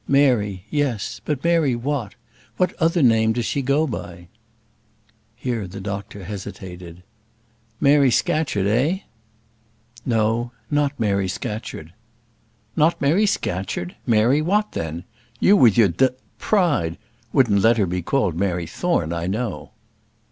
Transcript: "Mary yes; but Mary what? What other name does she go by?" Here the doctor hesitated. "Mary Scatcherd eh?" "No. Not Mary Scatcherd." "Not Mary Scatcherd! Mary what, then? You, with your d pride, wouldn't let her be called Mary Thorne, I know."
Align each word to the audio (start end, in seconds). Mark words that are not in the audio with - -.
"Mary 0.07 0.65
yes; 0.71 1.21
but 1.25 1.43
Mary 1.43 1.75
what? 1.75 2.15
What 2.57 2.73
other 2.81 3.03
name 3.03 3.33
does 3.33 3.45
she 3.45 3.61
go 3.61 3.85
by?" 3.85 4.29
Here 5.35 5.67
the 5.67 5.79
doctor 5.79 6.23
hesitated. 6.23 7.03
"Mary 7.79 8.09
Scatcherd 8.09 8.65
eh?" 8.65 9.01
"No. 10.03 10.53
Not 10.71 10.99
Mary 10.99 11.27
Scatcherd." 11.27 11.93
"Not 12.75 12.99
Mary 12.99 13.27
Scatcherd! 13.27 13.95
Mary 14.07 14.41
what, 14.41 14.71
then? 14.71 15.03
You, 15.39 15.55
with 15.55 15.77
your 15.77 15.89
d 15.89 16.07
pride, 16.39 16.97
wouldn't 17.31 17.61
let 17.61 17.77
her 17.77 17.85
be 17.85 18.01
called 18.01 18.33
Mary 18.33 18.65
Thorne, 18.65 19.13
I 19.13 19.27
know." 19.27 19.69